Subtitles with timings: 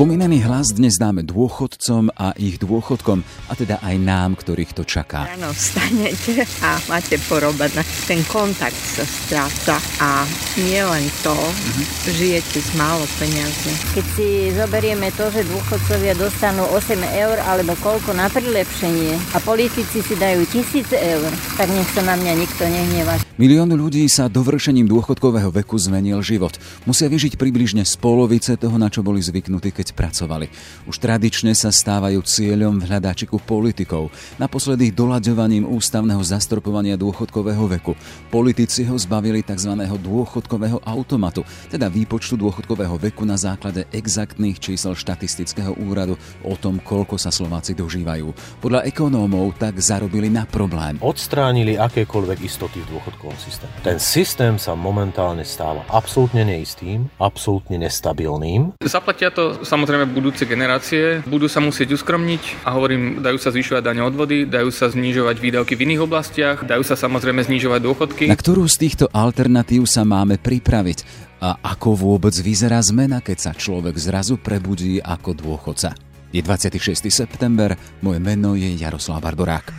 [0.00, 5.28] Spomínaný hlas dnes dáme dôchodcom a ich dôchodkom, a teda aj nám, ktorých to čaká.
[5.28, 7.84] Ráno vstanete a máte porobené.
[8.08, 10.24] Ten kontakt sa stráca a
[10.56, 12.16] nie len to, mm-hmm.
[12.16, 13.76] žijete s málo peniazmi.
[13.92, 14.26] Keď si
[14.56, 20.48] zoberieme to, že dôchodcovia dostanú 8 eur alebo koľko na prilepšenie a politici si dajú
[20.48, 21.28] 1000 eur,
[21.60, 23.20] tak nech sa na mňa nikto nehnevá.
[23.36, 26.56] Miliónu ľudí sa dovršením dôchodkového veku zmenil život.
[26.88, 30.46] Musia vyžiť približne z polovice toho, na čo boli zvyknutí, keď pracovali.
[30.86, 34.14] Už tradične sa stávajú cieľom v hľadáčiku politikov.
[34.40, 37.92] Naposledy doľaďovaním ústavného zastropovania dôchodkového veku.
[38.28, 39.74] Politici ho zbavili tzv.
[39.78, 47.18] dôchodkového automatu, teda výpočtu dôchodkového veku na základe exaktných čísel štatistického úradu o tom, koľko
[47.18, 48.60] sa Slováci dožívajú.
[48.60, 50.96] Podľa ekonómov tak zarobili na problém.
[51.00, 53.72] Odstránili akékoľvek istoty v dôchodkovom systéme.
[53.82, 58.76] Ten systém sa momentálne stáva absolútne neistým, absolútne nestabilným.
[58.84, 64.02] Zaplatia to samozrejme budúce generácie, budú sa musieť uskromniť a hovorím, dajú sa zvyšovať daňo
[64.10, 68.24] odvody, dajú sa znižovať výdavky v iných oblastiach, dajú sa samozrejme znižovať dôchodky.
[68.26, 71.30] Na ktorú z týchto alternatív sa máme pripraviť?
[71.40, 75.96] A ako vôbec vyzerá zmena, keď sa človek zrazu prebudí ako dôchodca?
[76.34, 77.08] Je 26.
[77.08, 79.72] september, moje meno je Jaroslav Barborák.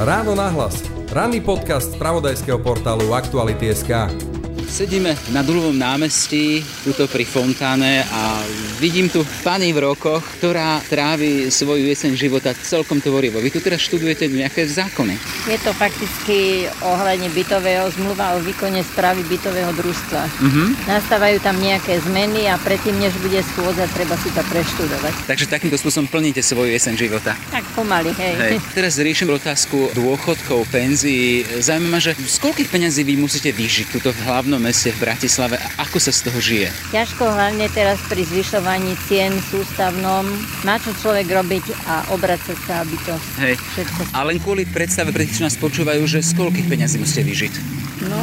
[0.00, 0.80] Ráno nahlas.
[1.12, 4.29] Ranný podcast z pravodajského portálu Aktuality.sk.
[4.70, 8.38] Sedíme na Dulovom námestí, tuto pri fontáne a
[8.78, 13.42] vidím tu pani v rokoch, ktorá trávi svoju jeseň života celkom tvorivo.
[13.42, 15.18] Vy tu teraz študujete nejaké zákony.
[15.50, 20.22] Je to fakticky ohľadne bytového zmluva o výkone správy bytového družstva.
[20.38, 20.70] Uh-huh.
[20.86, 25.12] Nastávajú tam nejaké zmeny a predtým, než bude schôdza, treba si to preštudovať.
[25.26, 27.34] Takže takýmto spôsobom plníte svoju jeseň života.
[27.50, 28.34] Tak pomaly, hej.
[28.38, 28.56] Hej.
[28.70, 31.42] Teraz riešim otázku dôchodkov, penzií.
[31.58, 35.56] Zaujíma ma, že z koľkých peňazí vy musíte vyžiť tuto v hlavnom meste v Bratislave
[35.56, 36.68] a ako sa z toho žije?
[36.92, 40.28] Ťažko hlavne teraz pri zvyšovaní cien sústavnom.
[40.62, 43.56] Má čo človek robiť a obracať sa, aby to Hej.
[43.56, 44.00] všetko...
[44.12, 47.54] A len kvôli predstave pre tých, čo nás počúvajú, že z koľkých peňazí musíte vyžiť?
[48.02, 48.16] No,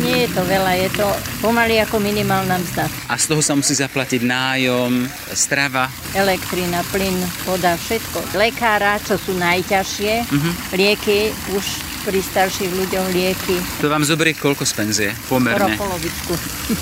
[0.00, 1.08] nie je to veľa, je to
[1.40, 2.84] pomaly ako minimálna mzda.
[3.08, 5.88] A z toho sa musí zaplatiť nájom, strava.
[6.12, 8.36] Elektrina, plyn, voda, všetko.
[8.36, 10.50] Lekára, čo sú najťažšie, Mhm.
[10.74, 11.20] lieky,
[11.52, 11.64] už
[12.02, 15.08] pri starších ľuďoch lieky, To vám zoberie koľko z penzie?
[15.12, 15.74] skoro Pomerne.
[15.76, 16.32] polovičku.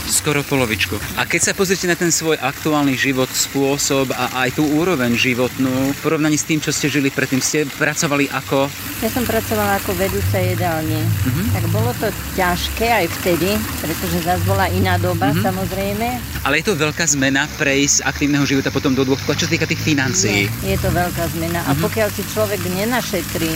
[0.07, 0.97] Skoro polovičku.
[1.15, 5.69] A keď sa pozrite na ten svoj aktuálny život, spôsob a aj tú úroveň životnú,
[5.91, 8.73] v porovnaní s tým, čo ste žili predtým, ste pracovali ako...
[8.99, 11.01] Ja som pracovala ako vedúca jedálne.
[11.23, 11.43] Mhm.
[11.53, 15.41] Tak bolo to ťažké aj vtedy, pretože zase bola iná doba, Mhm.
[15.43, 16.07] samozrejme.
[16.43, 19.29] Ale je to veľká zmena prejsť z aktívneho života potom do dôchodku.
[19.29, 20.49] A čo sa týka tých financií?
[20.65, 21.61] Je, je to veľká zmena.
[21.63, 21.81] A Mhm.
[21.83, 23.53] pokiaľ si človek nenašetrí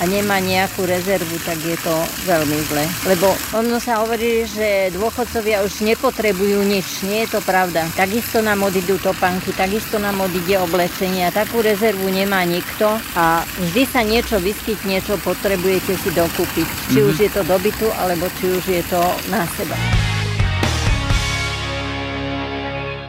[0.00, 1.94] a nemá nejakú rezervu, tak je to
[2.24, 2.84] veľmi zle.
[3.06, 7.02] Lebo ono sa hovorí, že dôchodcovia už nepotrebujú nič.
[7.04, 7.86] Nie je to pravda.
[7.94, 13.82] Takisto nám odídu topánky, takisto nám odíde oblečenie a takú rezervu nemá nikto a vždy
[13.86, 16.68] sa niečo vyskytne, čo potrebujete si dokúpiť.
[16.90, 17.06] Či Mhm.
[17.08, 19.00] už je to dobytu, alebo či už je to
[19.30, 20.03] na seba.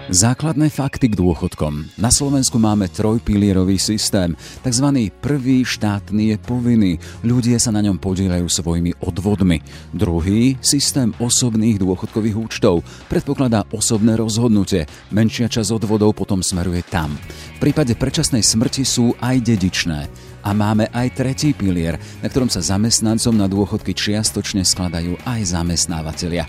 [0.05, 1.97] Základné fakty k dôchodkom.
[1.97, 4.37] Na Slovensku máme trojpilierový systém.
[4.61, 6.93] Takzvaný prvý štátny je povinný.
[7.25, 9.65] Ľudia sa na ňom podielajú svojimi odvodmi.
[9.97, 12.85] Druhý, systém osobných dôchodkových účtov.
[13.09, 14.85] Predpokladá osobné rozhodnutie.
[15.09, 17.09] Menšia časť odvodov potom smeruje tam.
[17.57, 20.05] V prípade predčasnej smrti sú aj dedičné.
[20.45, 26.45] A máme aj tretí pilier, na ktorom sa zamestnancom na dôchodky čiastočne skladajú aj zamestnávateľia.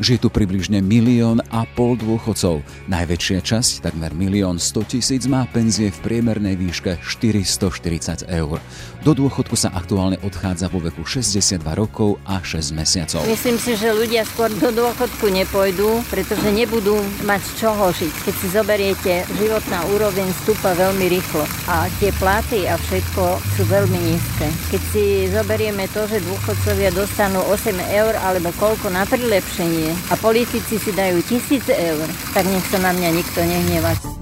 [0.00, 2.64] Žije tu približne milión a pol dôchodcov.
[2.88, 8.56] Najväčšia časť, takmer milión 100 tisíc, má penzie v priemernej výške 440 eur.
[9.00, 13.24] Do dôchodku sa aktuálne odchádza vo veku 62 rokov a 6 mesiacov.
[13.24, 18.12] Myslím si, že ľudia skôr do dôchodku nepôjdu, pretože nebudú mať z čoho žiť.
[18.28, 23.98] Keď si zoberiete, životná úroveň stúpa veľmi rýchlo a tie platy a všetko sú veľmi
[24.04, 24.52] nízke.
[24.68, 30.76] Keď si zoberieme to, že dôchodcovia dostanú 8 eur alebo koľko na prilepšenie a politici
[30.76, 32.04] si dajú 1000 eur,
[32.36, 34.19] tak nech sa na mňa nikto nehnevá.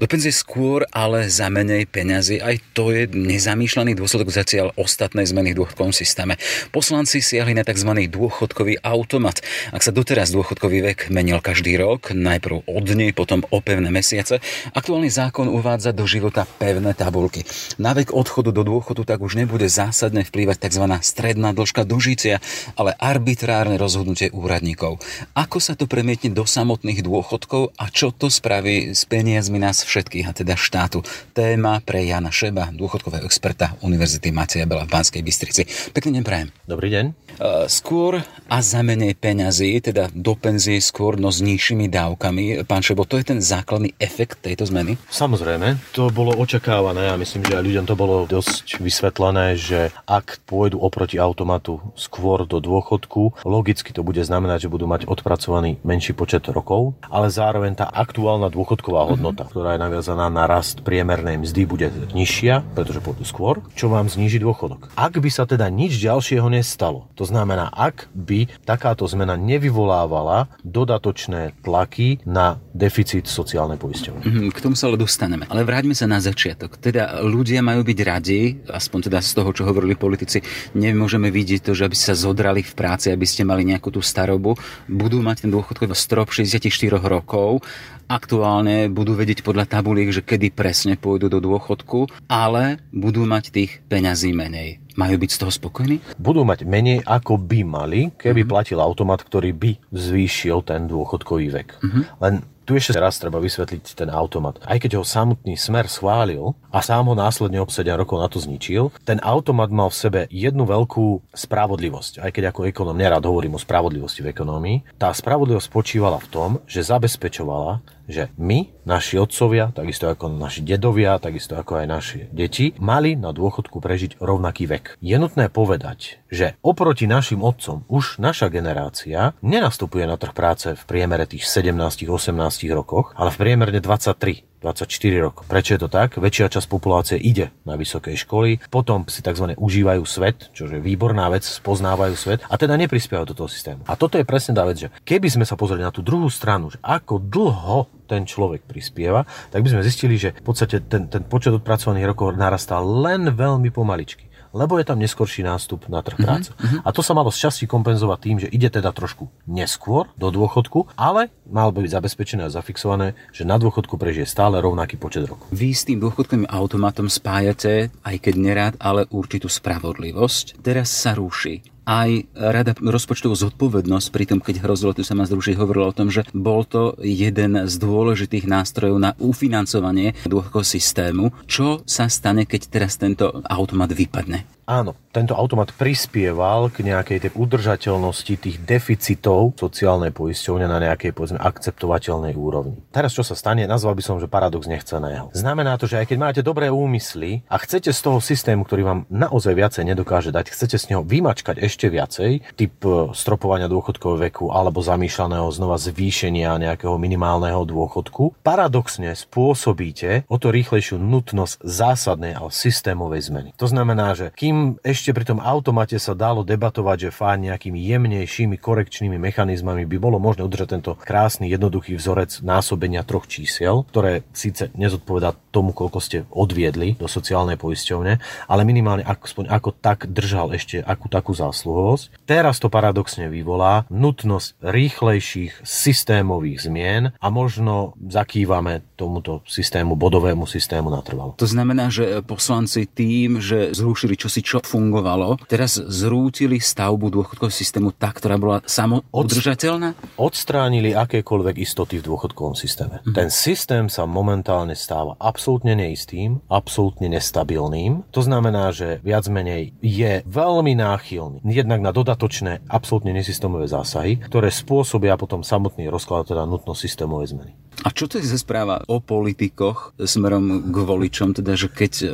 [0.00, 2.40] Do penzie skôr, ale za menej peňazí.
[2.40, 6.40] Aj to je nezamýšľaný dôsledok zatiaľ ostatnej zmeny v dôchodkovom systéme.
[6.72, 8.08] Poslanci siahli na tzv.
[8.08, 9.44] dôchodkový automat.
[9.68, 14.40] Ak sa doteraz dôchodkový vek menil každý rok, najprv o dni, potom o pevné mesiace,
[14.72, 17.44] aktuálny zákon uvádza do života pevné tabulky.
[17.76, 20.96] Na vek odchodu do dôchodu tak už nebude zásadne vplývať tzv.
[21.04, 22.40] stredná dĺžka dožitia,
[22.72, 24.96] ale arbitrárne rozhodnutie úradníkov.
[25.36, 30.30] Ako sa to premietne do samotných dôchodkov a čo to spraví s peniazmi nás všetkých,
[30.30, 31.02] a teda štátu.
[31.34, 35.66] Téma pre Jana Šeba, dôchodkového experta Univerzity Mateja Bela v Banskej Bystrici.
[35.90, 36.48] Pekný deň prajem.
[36.70, 37.30] Dobrý deň.
[37.66, 38.20] skôr
[38.50, 42.68] a za menej peňazí, teda do penzie skôr, no s nižšími dávkami.
[42.68, 45.00] Pán Šebo, to je ten základný efekt tejto zmeny?
[45.08, 50.44] Samozrejme, to bolo očakávané a myslím, že aj ľuďom to bolo dosť vysvetlené, že ak
[50.44, 56.12] pôjdu oproti automatu skôr do dôchodku, logicky to bude znamenať, že budú mať odpracovaný menší
[56.12, 59.52] počet rokov, ale zároveň tá aktuálna dôchodková hodnota, mm-hmm.
[59.54, 64.36] ktorá je naviazaná na rast priemernej mzdy, bude nižšia, pretože pôjdu skôr, čo vám zníži
[64.36, 64.92] dôchodok.
[64.92, 71.56] Ak by sa teda nič ďalšieho nestalo, to znamená, ak by takáto zmena nevyvolávala dodatočné
[71.64, 74.22] tlaky na deficit sociálnej poisťovne.
[74.28, 75.48] Mhm, k tomu sa ale dostaneme.
[75.48, 76.76] Ale vráťme sa na začiatok.
[76.76, 80.44] Teda ľudia majú byť radi, aspoň teda z toho, čo hovorili politici,
[80.76, 84.58] nemôžeme vidieť to, že aby sa zodrali v práci, aby ste mali nejakú tú starobu,
[84.90, 86.68] budú mať ten dôchodkový strop 64
[87.00, 87.62] rokov
[88.10, 93.70] aktuálne budú vedieť podľa tabuliek, že kedy presne pôjdu do dôchodku, ale budú mať tých
[93.86, 94.82] peňazí menej.
[94.98, 95.96] Majú byť z toho spokojní?
[96.18, 98.50] Budú mať menej, ako by mali, keby mm-hmm.
[98.50, 101.68] platil automat, ktorý by zvýšil ten dôchodkový vek.
[101.78, 102.02] Mm-hmm.
[102.18, 102.34] Len
[102.70, 104.62] tu ešte raz treba vysvetliť ten automat.
[104.62, 108.38] Aj keď ho samotný smer schválil a sám ho následne o 7 rokov na to
[108.38, 112.22] zničil, ten automat mal v sebe jednu veľkú spravodlivosť.
[112.22, 116.50] Aj keď ako ekonom nerád hovorím o spravodlivosti v ekonomii, tá spravodlivosť spočívala v tom,
[116.70, 122.74] že zabezpečovala, že my, naši otcovia, takisto ako naši dedovia, takisto ako aj naši deti,
[122.82, 124.98] mali na dôchodku prežiť rovnaký vek.
[124.98, 130.82] Je nutné povedať, že oproti našim otcom už naša generácia nenastupuje na trh práce v
[130.84, 132.34] priemere tých 17-18
[132.74, 135.48] rokoch, ale v priemerne 23 24 rokov.
[135.48, 136.20] Prečo je to tak?
[136.20, 139.56] Väčšia časť populácie ide na vysoké školy, potom si tzv.
[139.56, 143.82] užívajú svet, čo je výborná vec, spoznávajú svet a teda neprispievajú do toho systému.
[143.88, 146.68] A toto je presne tá vec, že keby sme sa pozreli na tú druhú stranu,
[146.68, 151.22] že ako dlho ten človek prispieva, tak by sme zistili, že v podstate ten, ten
[151.24, 156.24] počet odpracovaných rokov narastá len veľmi pomaličky lebo je tam neskorší nástup na trh mhm,
[156.24, 156.50] práce.
[156.54, 156.80] Mm-hmm.
[156.86, 160.94] A to sa malo z časti kompenzovať tým, že ide teda trošku neskôr do dôchodku,
[160.98, 165.48] ale malo by byť zabezpečené a zafixované, že na dôchodku prežije stále rovnaký počet rokov.
[165.54, 170.62] Vy s tým dôchodkovým automatom spájate, aj keď nerád, ale určitú spravodlivosť.
[170.62, 175.58] Teraz sa ruší aj Rada rozpočtovú zodpovednosť, pri tom, keď hrozilo, tu sa ma združiť,
[175.58, 181.34] hovorilo o tom, že bol to jeden z dôležitých nástrojov na ufinancovanie dôchodkového systému.
[181.50, 184.59] Čo sa stane, keď teraz tento automat vypadne?
[184.70, 191.42] Áno, tento automat prispieval k nejakej tej udržateľnosti tých deficitov sociálnej poisťovne na nejakej povedzme
[191.42, 192.78] akceptovateľnej úrovni.
[192.94, 195.34] Teraz čo sa stane, nazval by som, že paradox nechceného.
[195.34, 199.00] Znamená to, že aj keď máte dobré úmysly a chcete z toho systému, ktorý vám
[199.10, 204.54] naozaj viacej nedokáže dať, chcete z neho vymačkať ešte viacej, typ e, stropovania dôchodkového veku
[204.54, 212.46] alebo zamýšľaného znova zvýšenia nejakého minimálneho dôchodku, paradoxne spôsobíte o to rýchlejšiu nutnosť zásadnej a
[212.46, 213.50] systémovej zmeny.
[213.58, 218.56] To znamená, že kým ešte pri tom automate sa dalo debatovať, že fajn nejakými jemnejšími
[218.56, 224.70] korekčnými mechanizmami by bolo možné udržať tento krásny jednoduchý vzorec násobenia troch čísiel, ktoré síce
[224.76, 228.12] nezodpovedá tomu, koľko ste odviedli do sociálnej poisťovne,
[228.46, 232.24] ale minimálne aspoň ako tak držal ešte akú takú zásluhovosť.
[232.28, 240.92] Teraz to paradoxne vyvolá nutnosť rýchlejších systémových zmien a možno zakývame tomuto systému, bodovému systému
[240.92, 241.34] natrvalo.
[241.40, 247.94] To znamená, že poslanci tým, že zrušili čosi, čo fungovalo, teraz zrútili stavbu dôchodkového systému
[247.94, 249.94] tak, ktorá bola samoudržateľná?
[250.18, 252.98] Odstránili akékoľvek istoty v dôchodkovom systéme.
[253.06, 253.14] Mm.
[253.14, 258.10] Ten systém sa momentálne stáva absolútne neistým, absolútne nestabilným.
[258.10, 264.50] To znamená, že viac menej je veľmi náchylný jednak na dodatočné, absolútne nesystémové zásahy, ktoré
[264.50, 267.52] spôsobia potom samotný rozklad, teda nutnosť systémovej zmeny.
[267.80, 272.06] A čo to je správa o politikoch smerom k voličom, teda, že keď e,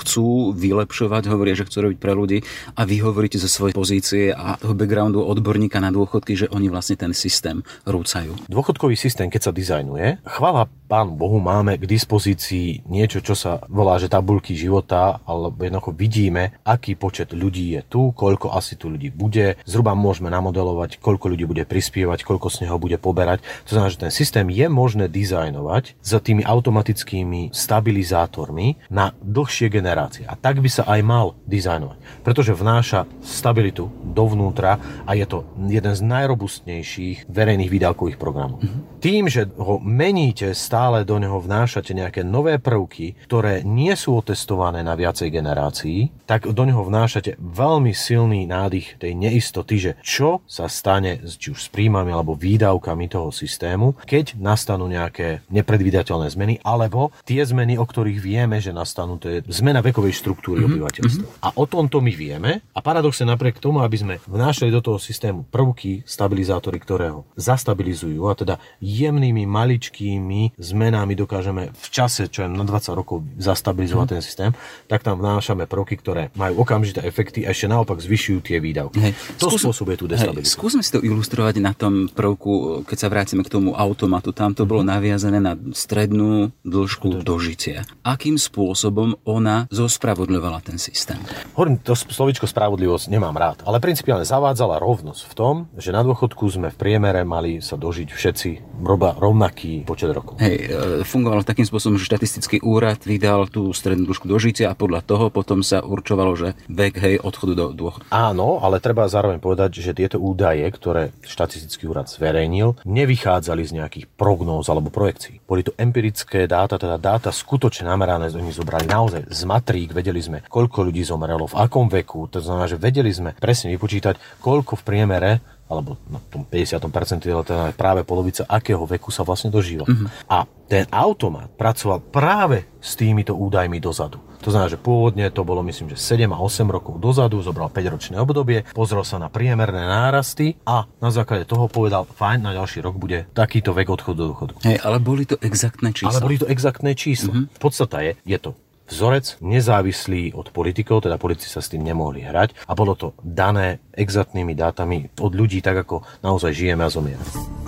[0.00, 2.38] chcú vylepšovať, hovoria, že chcú robiť pre ľudí
[2.74, 7.12] a vy hovoríte zo svojej pozície a backgroundu odborníka na dôchodky, že oni vlastne ten
[7.16, 8.34] systém rúcajú.
[8.50, 13.96] Dôchodkový systém, keď sa dizajnuje, chvála Pánu Bohu, máme k dispozícii niečo, čo sa volá,
[13.96, 19.08] že tabulky života, alebo jednoducho vidíme, aký počet ľudí je tu, koľko asi tu ľudí
[19.08, 19.56] bude.
[19.64, 23.40] Zhruba môžeme namodelovať, koľko ľudí bude prispievať, koľko z neho bude poberať.
[23.72, 30.28] To znamená, že ten systém je možné dizajnovať s tými automatickými stabilizátormi na dlhšie generácie.
[30.28, 32.20] A tak by sa aj mal dizajnovať.
[32.20, 34.76] Pretože vnáša stabilitu dovnútra
[35.08, 38.60] a je to jeden z najrobustnejších verejných výdavkových programov.
[38.60, 39.00] Mm-hmm.
[39.00, 44.18] Tým, že ho meníte stále stále do neho vnášate nejaké nové prvky, ktoré nie sú
[44.18, 50.42] otestované na viacej generácií, tak do neho vnášate veľmi silný nádych tej neistoty, že čo
[50.50, 56.54] sa stane či už s príjmami alebo výdavkami toho systému, keď nastanú nejaké nepredvídateľné zmeny,
[56.66, 60.82] alebo tie zmeny, o ktorých vieme, že nastanú, to je zmena vekovej štruktúry mm-hmm.
[60.82, 61.26] obyvateľstva.
[61.30, 61.46] Mm-hmm.
[61.46, 65.46] A o tomto my vieme a paradoxne napriek tomu, aby sme vnášali do toho systému
[65.46, 70.71] prvky, stabilizátory, ktoré ho zastabilizujú a teda jemnými, maličkými zmenami
[71.14, 74.14] dokážeme v čase, čo je na 20 rokov zastabilizovať hmm.
[74.14, 74.50] ten systém,
[74.90, 78.98] tak tam vnášame prvky, ktoré majú okamžité efekty a ešte naopak zvyšujú tie výdavky.
[78.98, 79.12] Hej.
[79.40, 80.58] To Skús, spôsobuje tú destabilizáciu.
[80.58, 84.34] Skúsme si to ilustrovať na tom prvku, keď sa vrátime k tomu automatu.
[84.34, 84.88] Tam to bolo mhm.
[84.92, 87.86] naviazané na strednú dĺžku dožitia.
[88.04, 91.18] Akým spôsobom ona zospravodľovala ten systém?
[91.56, 96.44] Hovorím, to slovičko spravodlivosť nemám rád, ale principiálne zavádzala rovnosť v tom, že na dôchodku
[96.48, 98.50] sme v priemere mali sa dožiť všetci
[98.82, 100.38] roba rovnaký počet rokov.
[100.42, 100.61] Hej,
[101.06, 105.64] fungovalo takým spôsobom, že štatistický úrad vydal tú strednú dĺžku dožitia a podľa toho potom
[105.64, 108.08] sa určovalo, že vek hej, odchodu do dôchodku.
[108.12, 114.06] Áno, ale treba zároveň povedať, že tieto údaje, ktoré štatistický úrad zverejnil, nevychádzali z nejakých
[114.14, 115.42] prognóz alebo projekcií.
[115.44, 120.44] Boli to empirické dáta, teda dáta skutočne namerané, oni zobrali naozaj z matrík, vedeli sme,
[120.46, 124.86] koľko ľudí zomrelo, v akom veku, to znamená, že vedeli sme presne vypočítať, koľko v
[124.86, 125.30] priemere
[125.72, 129.88] alebo na tom 50% teda práve polovica, akého veku sa vlastne dožíva.
[129.88, 130.28] Mm-hmm.
[130.28, 134.20] A ten automat pracoval práve s týmito údajmi dozadu.
[134.42, 138.18] To znamená, že pôvodne to bolo myslím, že 7 a 8 rokov dozadu, zobral 5-ročné
[138.18, 142.98] obdobie, pozrel sa na priemerné nárasty a na základe toho povedal, fajn, na ďalší rok
[142.98, 144.58] bude takýto vek odchodu do dôchodku.
[144.66, 146.18] Hej, ale boli to exaktné čísla.
[146.18, 147.30] Ale boli to exaktné čísla.
[147.30, 147.62] Mm-hmm.
[147.62, 148.58] Podstata je, je to
[148.92, 153.80] vzorec nezávislý od politikov, teda politici sa s tým nemohli hrať a bolo to dané
[153.96, 157.61] exaktnými dátami od ľudí tak, ako naozaj žijeme a zomierame.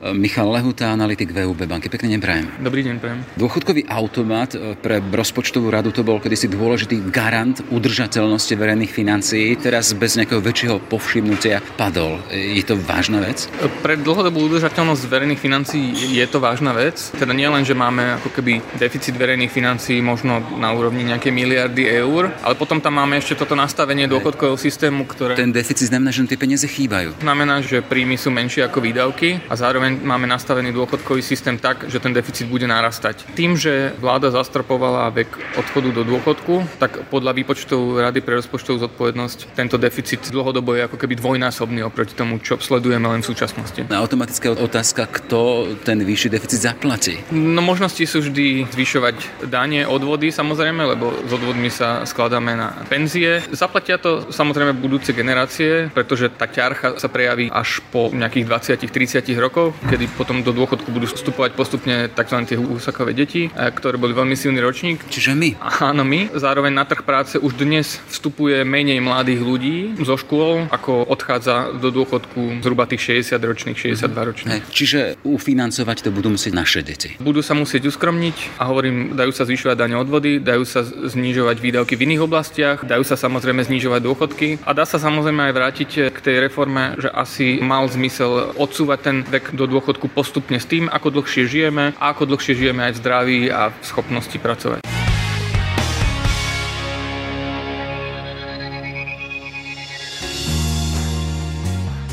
[0.00, 1.92] Michal Lehuta, analytik VUB banky.
[1.92, 2.48] Pekne neprajem.
[2.56, 3.20] Dobrý deň, prajem.
[3.36, 9.60] Dôchodkový automat e, pre rozpočtovú radu to bol kedysi dôležitý garant udržateľnosti verejných financií.
[9.60, 12.16] Teraz bez nejakého väčšieho povšimnutia padol.
[12.32, 13.44] E, je to vážna vec?
[13.84, 16.96] Pre dlhodobú udržateľnosť verejných financií je to vážna vec.
[17.20, 21.84] Teda nie len, že máme ako keby deficit verejných financií možno na úrovni nejaké miliardy
[21.84, 25.36] eur, ale potom tam máme ešte toto nastavenie dôchodkového systému, ktoré...
[25.36, 27.20] Ten deficit znamená, že tie peniaze chýbajú.
[27.20, 31.98] Znamená, že príjmy sú menšie ako výdavky a zároveň máme nastavený dôchodkový systém tak, že
[31.98, 33.34] ten deficit bude narastať.
[33.34, 39.58] Tým, že vláda zastropovala vek odchodu do dôchodku, tak podľa výpočtov Rady pre rozpočtovú zodpovednosť
[39.58, 43.80] tento deficit dlhodobo je ako keby dvojnásobný oproti tomu, čo sledujeme len v súčasnosti.
[43.90, 47.18] Na automatická otázka, kto ten vyšší deficit zaplatí?
[47.32, 53.42] No možnosti sú vždy zvyšovať dane, odvody samozrejme, lebo s odvodmi sa skladáme na penzie.
[53.50, 58.44] Zaplatia to samozrejme budúce generácie, pretože tá ťarcha sa prejaví až po nejakých
[58.84, 62.38] 20-30 rokov, kedy potom do dôchodku budú vstupovať postupne tzv.
[62.44, 65.00] tie husakové deti, eh, ktoré boli veľmi silný ročník.
[65.08, 65.56] Čiže my?
[65.80, 66.34] Áno, my.
[66.36, 71.88] Zároveň na trh práce už dnes vstupuje menej mladých ľudí zo škôl, ako odchádza do
[71.88, 74.62] dôchodku zhruba tých 60 ročných, 62 ročných.
[74.66, 74.74] Hej.
[74.74, 77.16] Čiže ufinancovať to budú musieť naše deti.
[77.22, 81.94] Budú sa musieť uskromniť a hovorím, dajú sa zvyšovať dane odvody, dajú sa znižovať výdavky
[81.94, 86.18] v iných oblastiach, dajú sa samozrejme znižovať dôchodky a dá sa samozrejme aj vrátiť k
[86.18, 91.22] tej reforme, že asi mal zmysel odsúvať ten vek do dôchodku postupne s tým, ako
[91.22, 94.82] dlhšie žijeme a ako dlhšie žijeme aj v zdraví a v schopnosti pracovať.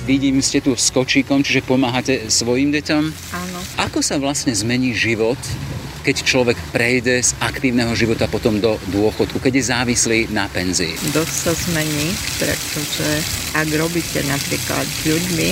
[0.07, 3.03] Vidím, ste tu s kočíkom, čiže pomáhate svojim deťom.
[3.11, 3.59] Áno.
[3.75, 5.35] Ako sa vlastne zmení život,
[6.07, 10.95] keď človek prejde z aktívneho života potom do dôchodku, keď je závislý na penzii?
[11.11, 13.09] Dosť sa zmení, pretože
[13.51, 15.47] ak robíte napríklad s ľuďmi,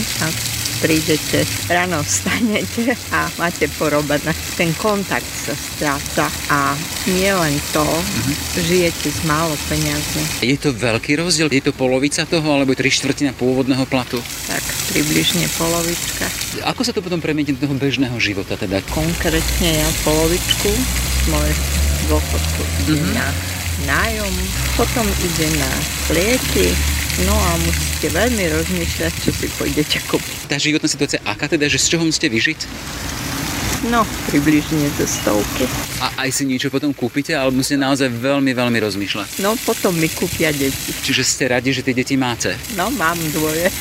[0.80, 4.32] prídete, ráno vstanete a máte porobené.
[4.56, 6.80] Ten kontakt sa stráca a
[7.12, 8.36] nie len to, mm-hmm.
[8.64, 10.24] žijete z málo peniazy.
[10.40, 11.52] Je to veľký rozdiel?
[11.52, 14.24] Je to polovica toho, alebo tri štvrtina pôvodného platu?
[14.48, 14.64] Tak,
[14.96, 16.45] približne polovička.
[16.64, 18.80] Ako sa to potom premietne do toho bežného života teda?
[18.94, 20.72] Konkrétne ja polovičku
[21.34, 21.50] môj
[22.08, 23.12] dôchodku mm-hmm.
[23.18, 23.28] na
[23.90, 24.34] nájom,
[24.80, 25.72] potom ide na
[26.16, 26.72] lieky,
[27.24, 30.52] No a musíte veľmi rozmýšľať, čo si pôjdete kúpiť.
[30.52, 32.60] Tá životná situácia aká teda, že z čoho musíte vyžiť?
[33.88, 35.64] No, približne do stovky.
[36.04, 39.40] A aj si niečo potom kúpite, ale musíte naozaj veľmi, veľmi rozmýšľať.
[39.40, 40.92] No, potom mi kúpia deti.
[40.92, 42.60] Čiže ste radi, že tie deti máte?
[42.76, 43.72] No, mám dvoje.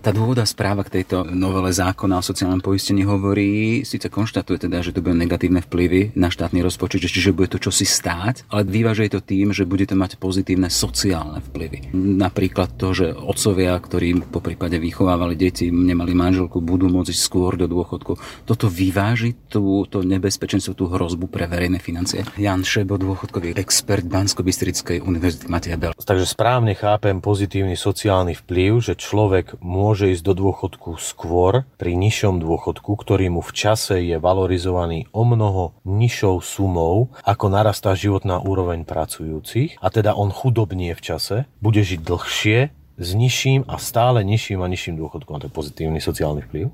[0.00, 4.96] Tá dôvoda správa k tejto novele zákona o sociálnom poistení hovorí, síce konštatuje teda, že
[4.96, 9.20] to budú negatívne vplyvy na štátny rozpočet, čiže bude to čosi stáť, ale vyvážuje to
[9.20, 11.92] tým, že bude to mať pozitívne sociálne vplyvy.
[11.92, 17.68] Napríklad to, že otcovia, ktorí po prípade vychovávali deti, nemali manželku, budú môcť skôr do
[17.68, 18.16] dôchodku.
[18.48, 22.24] Toto vyváži tú, to nebezpečenstvo, tú hrozbu pre verejné financie.
[22.40, 25.92] Jan Šebo, dôchodkový expert Bansko-Bystrickej univerzity Matia Bel.
[25.92, 32.38] Takže správne chápem pozitívny sociálny vplyv, že človek môže ísť do dôchodku skôr pri nižšom
[32.38, 38.86] dôchodku, ktorý mu v čase je valorizovaný o mnoho nižšou sumou, ako narastá životná úroveň
[38.86, 42.58] pracujúcich a teda on chudobnie v čase, bude žiť dlhšie
[43.00, 45.40] s nižším a stále nižším a nižším dôchodkom.
[45.40, 46.68] To je pozitívny sociálny vplyv.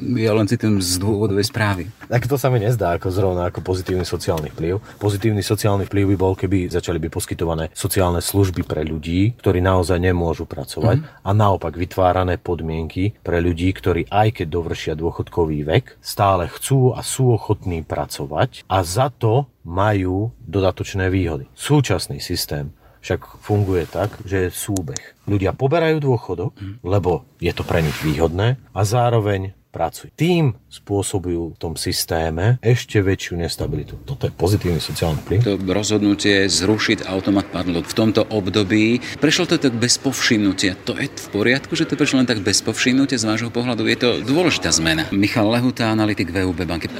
[0.00, 1.92] Ja len citujem z dôvodovej správy.
[2.08, 4.80] Tak to sa mi nezdá ako zrovna ako pozitívny sociálny vplyv.
[4.96, 10.00] Pozitívny sociálny vplyv by bol, keby začali by poskytované sociálne služby pre ľudí, ktorí naozaj
[10.00, 11.06] nemôžu pracovať mm.
[11.28, 17.04] a naopak vytvárané podmienky pre ľudí, ktorí aj keď dovršia dôchodkový vek, stále chcú a
[17.04, 21.52] sú ochotní pracovať a za to majú dodatočné výhody.
[21.52, 22.72] Súčasný systém
[23.02, 25.02] však funguje tak, že je súbeh.
[25.26, 26.74] Ľudia poberajú dôchodok, mm.
[26.86, 30.12] lebo je to pre nich výhodné a zároveň pracujú.
[30.12, 33.96] Tým spôsobujú v tom systéme ešte väčšiu nestabilitu.
[34.04, 35.38] Toto je pozitívny sociálny vplyv.
[35.48, 39.00] To rozhodnutie zrušiť automat padlo v tomto období.
[39.16, 40.76] Prešlo to tak bez povšimnutia.
[40.84, 43.88] To je v poriadku, že to prešlo len tak bez povšimnutia z vášho pohľadu?
[43.88, 45.08] Je to dôležitá zmena.
[45.08, 46.92] Michal Lehuta, analytik VUB banky.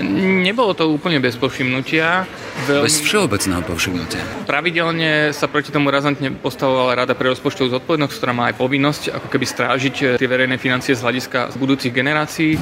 [0.42, 2.24] Nebolo to úplne bez povšimnutia.
[2.64, 2.88] Veľmi...
[2.88, 4.48] Bez všeobecného povšimnutia.
[4.48, 9.28] Pravidelne sa proti tomu razantne postavovala Rada pre rozpočtovú zodpovednosť, ktorá má aj povinnosť ako
[9.28, 12.61] keby strážiť tie verejné financie z hľadiska budúcich generácií.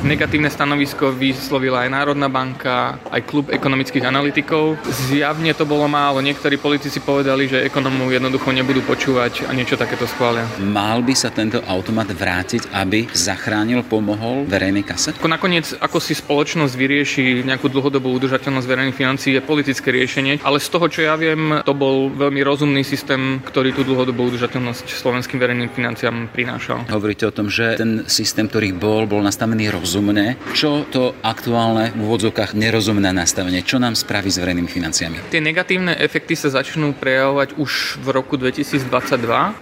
[0.00, 4.80] Negatívne stanovisko vyslovila aj Národná banka, aj klub ekonomických analytikov.
[5.12, 6.24] Zjavne to bolo málo.
[6.24, 10.48] Niektorí politici povedali, že ekonomov jednoducho nebudú počúvať a niečo takéto schvália.
[10.56, 15.12] Mal by sa tento automat vrátiť, aby zachránil, pomohol verejnej kase?
[15.20, 20.64] Ako nakoniec, ako si spoločnosť vyrieši nejakú dlhodobú udržateľnosť verejných financií, je politické riešenie, ale
[20.64, 25.36] z toho, čo ja viem, to bol veľmi rozumný systém, ktorý tú dlhodobú udržateľnosť slovenským
[25.36, 26.88] verejným financiám prinášal.
[26.88, 31.90] Hovoríte o tom, že ten systém, ktorý bol, bol nastavený nastavený rozumne, čo to aktuálne
[31.90, 35.18] v úvodzovkách nerozumné nastavenie, čo nám spraví s verejnými financiami?
[35.34, 38.86] Tie negatívne efekty sa začnú prejavovať už v roku 2022,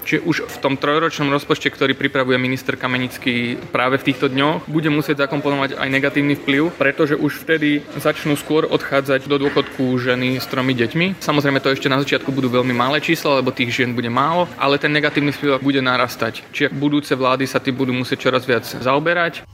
[0.04, 4.92] čiže už v tom trojročnom rozpočte, ktorý pripravuje minister Kamenický práve v týchto dňoch, bude
[4.92, 10.44] musieť zakomponovať aj negatívny vplyv, pretože už vtedy začnú skôr odchádzať do dôchodku ženy s
[10.44, 11.24] tromi deťmi.
[11.24, 14.76] Samozrejme to ešte na začiatku budú veľmi malé čísla, lebo tých žien bude málo, ale
[14.76, 16.44] ten negatívny vplyv bude narastať.
[16.52, 19.48] Čiže budúce vlády sa tým budú musieť čoraz viac zaoberať.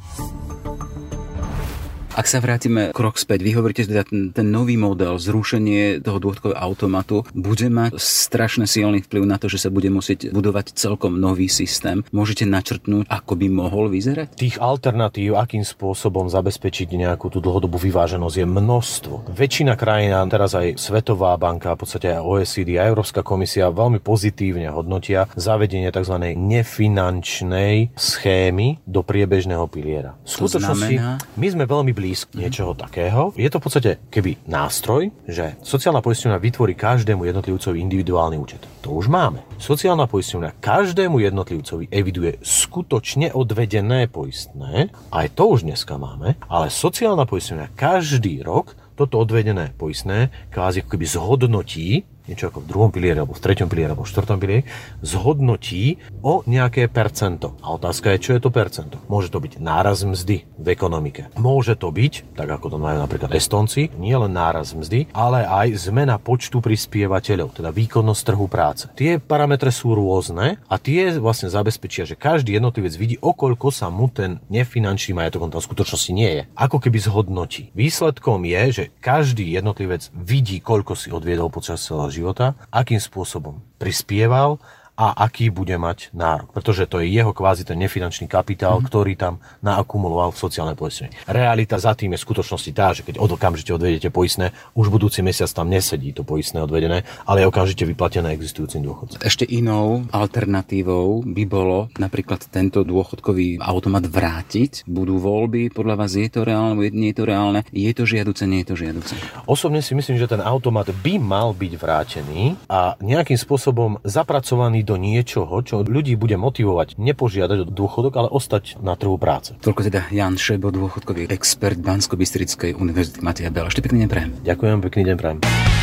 [2.14, 6.22] Ak sa vrátime krok späť, vy hovoríte, že teda ten, ten nový model, zrušenie toho
[6.22, 11.18] dôchodkového automatu bude mať strašne silný vplyv na to, že sa bude musieť budovať celkom
[11.18, 12.07] nový systém.
[12.14, 14.38] Môžete načrtnúť, ako by mohol vyzerať?
[14.38, 19.14] Tých alternatív, akým spôsobom zabezpečiť nejakú tú dlhodobú vyváženosť je množstvo.
[19.35, 24.70] Väčšina krajín, teraz aj Svetová banka, v podstate aj OECD a Európska komisia veľmi pozitívne
[24.70, 26.14] hodnotia zavedenie tzv.
[26.38, 30.14] nefinančnej schémy do priebežného piliera.
[30.22, 31.18] V skutočnosti znamená...
[31.35, 33.32] my sme veľmi blízko blízk niečoho takého.
[33.32, 38.60] Je to v podstate keby nástroj, že sociálna poisťovňa vytvorí každému jednotlivcovi individuálny účet.
[38.84, 39.40] To už máme.
[39.56, 47.24] Sociálna poisťovňa každému jednotlivcovi eviduje skutočne odvedené poistné, aj to už dneska máme, ale sociálna
[47.24, 53.37] poisťovňa každý rok toto odvedené poistné kvázi keby zhodnotí niečo ako v druhom pilieri, alebo
[53.37, 54.62] v treťom pilieri, alebo v štvrtom pilieri,
[55.04, 57.56] zhodnotí o nejaké percento.
[57.60, 58.96] A otázka je, čo je to percento.
[59.12, 61.28] Môže to byť náraz mzdy v ekonomike.
[61.37, 65.76] Môže to byť, tak ako to majú napríklad Estonci, nie len náraz mzdy, ale aj
[65.76, 68.88] zmena počtu prispievateľov, teda výkonnosť trhu práce.
[68.96, 74.08] Tie parametre sú rôzne a tie vlastne zabezpečia, že každý jednotlivec vidí, okoľko sa mu
[74.08, 77.68] ten nefinančný majetok, on tam v skutočnosti nie je, ako keby zhodnotí.
[77.76, 84.62] Výsledkom je, že každý jednotlivec vidí, koľko si odviedol počas celého života, akým spôsobom prispieval
[84.94, 86.54] a aký bude mať nárok.
[86.54, 88.88] Pretože to je jeho kvázi ten nefinančný kapitál, mm-hmm.
[88.88, 91.11] ktorý tam naakumuloval v sociálnej poistení.
[91.26, 95.20] Realita za tým je v skutočnosti tá, že keď od okamžite odvedete poistné, už budúci
[95.26, 99.18] mesiac tam nesedí to poistné odvedené, ale je okamžite vyplatené existujúcim dôchodcom.
[99.18, 104.87] Ešte inou alternatívou by bolo napríklad tento dôchodkový automat vrátiť.
[104.87, 108.62] Budú voľby, podľa vás je to reálne, nie je to reálne, je to žiaduce, nie
[108.62, 109.14] je to žiaduce.
[109.50, 115.00] Osobne si myslím, že ten automat by mal byť vrátený a nejakým spôsobom zapracovaný do
[115.00, 119.56] niečoho, čo ľudí bude motivovať nepožiadať o dôchodok, ale ostať na trhu práce.
[119.64, 123.72] Toľko teda Jan Šebo, dôchodkový expert Bansko-Bystrickej univerzity Matia Bela.
[123.72, 124.30] Ešte pekný deň prajem.
[124.44, 125.73] Ďakujem, pekný deň prajem.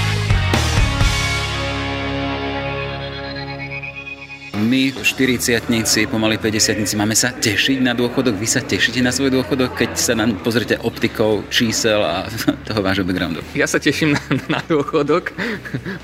[4.71, 8.39] My, 40 pomaly 50 máme sa tešiť na dôchodok?
[8.39, 12.31] Vy sa tešíte na svoj dôchodok, keď sa nám pozrite optikou čísel a
[12.71, 13.43] toho vášho backgroundu?
[13.51, 15.35] Ja sa teším na, na dôchodok.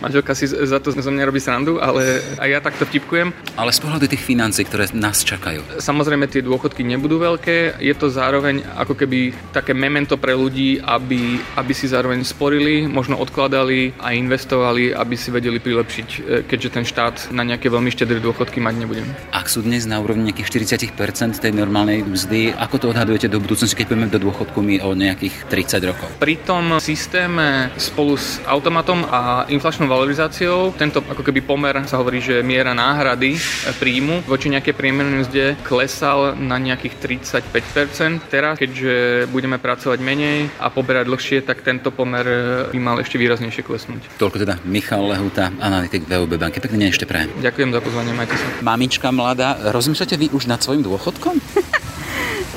[0.04, 3.32] Manželka si za to zo mňa robí srandu, ale aj ja takto vtipkujem.
[3.56, 5.80] Ale z pohľadu tých financí, ktoré nás čakajú.
[5.80, 11.40] Samozrejme tie dôchodky nebudú veľké, je to zároveň ako keby také memento pre ľudí, aby,
[11.56, 16.84] aby si zároveň sporili, možno odkladali a investovali, aby si vedeli prilepšiť, e, keďže ten
[16.84, 19.02] štát na nejaké veľmi štedré dôchodky mať nebude.
[19.34, 23.76] Ak sú dnes na úrovni nejakých 40% tej normálnej mzdy, ako to odhadujete do budúcnosti,
[23.76, 26.08] keď pôjdeme do dôchodku my o nejakých 30 rokov?
[26.22, 32.22] Pri tom systéme spolu s automatom a inflačnou valorizáciou, tento ako keby pomer sa hovorí,
[32.24, 33.36] že miera náhrady
[33.82, 38.30] príjmu voči nejaké priemernej mzde klesal na nejakých 35%.
[38.32, 42.26] Teraz, keďže budeme pracovať menej a poberať dlhšie, tak tento pomer
[42.72, 44.22] by mal ešte výraznejšie klesnúť.
[44.22, 46.62] Toľko teda Michal Lehuta, analytik VUB banky.
[46.62, 47.34] Pekný deň ešte prajem.
[47.42, 48.37] Ďakujem za pozvanie, majte.
[48.62, 51.38] Mamička mladá, rozmýšľate vy už nad svojim dôchodkom?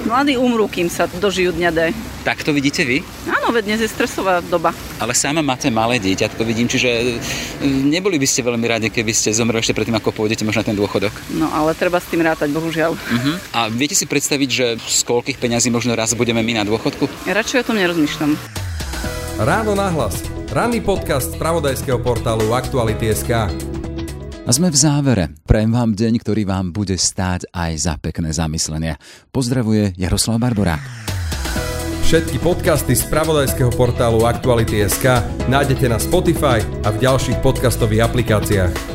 [0.01, 1.81] Mladí umrú, kým sa dožijú dňa D.
[2.25, 3.05] Tak to vidíte vy?
[3.29, 4.73] Áno, veď dnes je stresová doba.
[4.97, 7.05] Ale sama máte malé dieťa, to vidím, čiže e,
[7.69, 10.77] neboli by ste veľmi radi, keby ste zomreli ešte predtým, ako pôjdete možno na ten
[10.77, 11.13] dôchodok.
[11.37, 12.97] No ale treba s tým rátať, bohužiaľ.
[12.97, 13.37] Uh-huh.
[13.53, 17.05] A viete si predstaviť, že z koľkých peňazí možno raz budeme my na dôchodku?
[17.29, 18.41] Radšej o tom nerozmýšľam.
[19.41, 20.25] Ráno nahlas.
[20.53, 23.53] Ranný podcast z pravodajského portálu Aktuality.sk.
[24.41, 25.25] A sme v závere.
[25.45, 28.97] Prajem vám deň, ktorý vám bude stáť aj za pekné zamyslenia.
[29.29, 30.81] Pozdravuje Jaroslav Barborák.
[32.09, 38.90] Všetky podcasty z pravodajského portálu Aktuality.sk nájdete na Spotify a v ďalších podcastových aplikáciách.